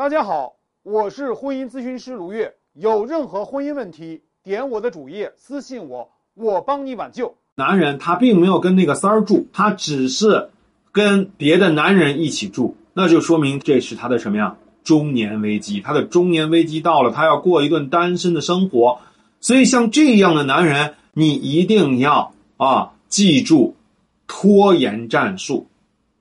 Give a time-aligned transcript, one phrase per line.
[0.00, 2.54] 大家好，我是婚姻咨询师卢月。
[2.72, 7.34] 有任何婚姻问题，点我的主页私信我，我帮你挽救。
[7.56, 10.48] 男人他并没有跟那个三儿住，他只是
[10.90, 14.56] 跟别的男人一起住，那就说明这是他的什么呀？
[14.82, 19.00] 中年危机，他的中年危机到了，他要过一段单身的生活。
[19.42, 23.76] 所以像这样的男人，你一定要啊记住
[24.26, 25.66] 拖延战术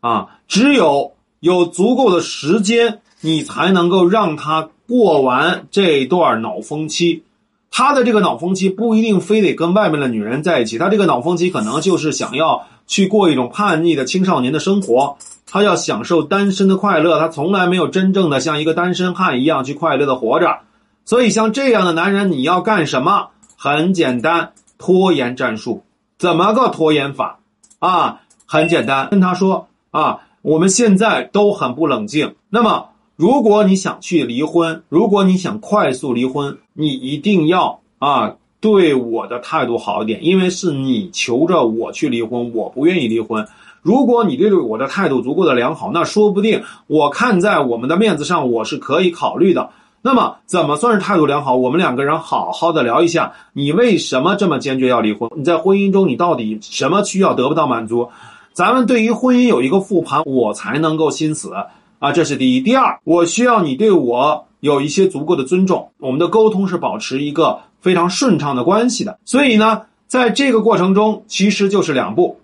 [0.00, 3.00] 啊，只有有足够的时间。
[3.20, 7.22] 你才能够让他过完这段脑风期，
[7.70, 20.60] 他的这个脑风期不一定非得跟外面的女人在一起，他这个脑风期可能就是想要去过一种叛逆的青少年的生活，他要享受单身的快乐，他从来没有真正的像一个单身汉一样去快乐的活着。
[21.04, 23.28] 所以像这样的男人，你要干什么？
[23.56, 25.84] 很简单，拖延战术。
[26.18, 27.38] 怎么个拖延法？
[27.78, 32.86] 啊，很简单，跟他说啊，我们现在都很不冷静，那么。
[33.20, 43.46] 如果你想去离婚，如果你想快速离婚，你一定要啊对我的态度好一点，因为是你求着我去离婚，我不愿意离婚。
[43.82, 49.68] 如果你对我的态度足够的良好，那说不定我看在我们的面子上，我是可以考虑的。
[50.00, 51.56] 那么怎么算是态度良好？
[51.56, 55.30] 我们两个人好好的聊一下，你为什么这么坚决要离婚？
[55.36, 58.08] 你在婚姻中你到底什么需要得不到满足？
[58.54, 61.52] 咱们对于婚姻有一个复盘，我才能够心死。
[62.00, 62.62] 啊，这是第一。
[62.62, 69.18] 第二，我需要你对我有一些足够的尊重，我们的沟通是保持一个非常顺畅的关系的。
[69.26, 72.40] 所以呢，在这个过程中，其实就是两步，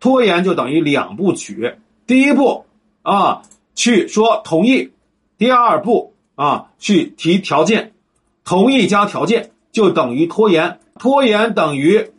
[0.00, 1.76] 拖延就等于两步曲。
[2.08, 2.64] 第一步
[3.02, 3.42] 啊，
[3.76, 4.90] 去说同意；
[5.38, 7.92] 第二步啊，去提条件。
[8.44, 12.10] 同意加条件就等于拖延，拖延等于。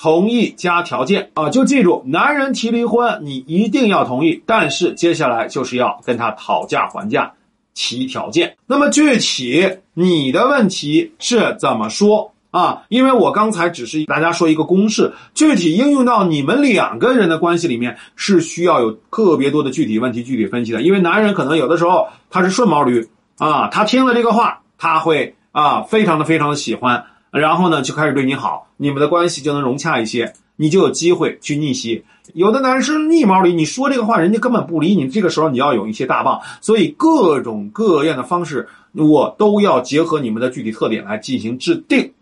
[0.00, 4.42] 同意加条件啊，就记住，男人提离婚，你一定要同意。
[4.46, 7.30] 但是接下来就是要跟他讨价还价，
[7.74, 8.56] 提条件。
[8.66, 12.84] 那么具体你的问题是怎么说啊？
[12.88, 20.80] 因为我刚才只是大家说一个公式，具体应用到你们两个人的关系里面，是需要有特别多的具体问题具体分析的。
[20.80, 27.04] 因为男人可能有的时候他是顺毛驴啊，他听了这个话，他会啊，非常的非常的喜欢。
[27.30, 32.04] 然后呢，就开始对你好，你们的关系就能融洽一些，你就有机会去逆袭。
[32.34, 35.08] 有的男生逆毛里，你说这个话，人家根本不理你。
[35.08, 42.12] 这个时候你要有一些大棒，所以各种各样的方式，我都要结合你们的具体特点来进行制定。